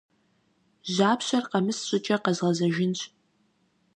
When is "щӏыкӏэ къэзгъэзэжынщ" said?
1.87-3.01